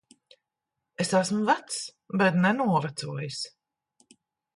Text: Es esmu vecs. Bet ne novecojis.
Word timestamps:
Es 1.03 1.11
esmu 1.19 1.41
vecs. 1.49 1.77
Bet 2.21 2.39
ne 2.45 2.53
novecojis. 2.61 3.39